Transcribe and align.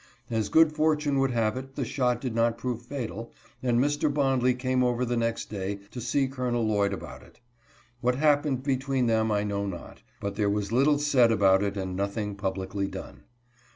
As 0.31 0.49
good 0.49 0.71
fortune 0.71 1.19
would 1.19 1.29
have 1.29 1.55
it, 1.55 1.75
the 1.75 1.85
shot 1.85 2.19
did 2.19 2.33
not 2.33 2.57
prove 2.57 2.81
fatal, 2.81 3.31
and 3.61 3.79
Mr. 3.79 4.11
Bondley 4.11 4.55
came 4.55 4.83
over 4.83 5.05
the 5.05 5.15
next 5.15 5.51
day 5.51 5.77
to 5.91 6.01
see 6.01 6.27
Col. 6.27 6.49
Lloyd 6.53 6.91
about 6.91 7.21
it. 7.21 7.39
What 7.99 8.15
happened 8.15 8.63
between 8.63 9.05
them 9.05 9.31
I 9.31 9.43
know 9.43 9.67
not, 9.67 10.01
but 10.19 10.35
there 10.37 10.49
was 10.49 10.71
little 10.71 10.97
said 10.97 11.31
about 11.31 11.61
it 11.61 11.77
and 11.77 11.95
nothing 11.95 12.33
publicly 12.35 12.87
done. 12.87 13.25